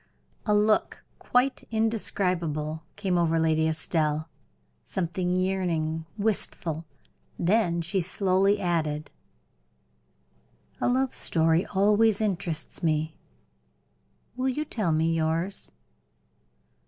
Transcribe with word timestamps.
A 0.47 0.55
look 0.55 1.03
quite 1.19 1.61
indescribable 1.69 2.81
came 2.95 3.19
over 3.19 3.37
Lady 3.37 3.67
Estelle; 3.67 4.27
something 4.83 5.35
yearning, 5.35 6.07
wistful; 6.17 6.85
then 7.37 7.83
she 7.83 8.01
slowly 8.01 8.59
added: 8.59 9.11
"A 10.79 10.89
love 10.89 11.13
story 11.13 11.67
always 11.67 12.19
interests 12.19 12.81
me; 12.81 13.15
will 14.35 14.49
you 14.49 14.65
tell 14.65 14.91
me 14.91 15.13
yours?" 15.13 15.71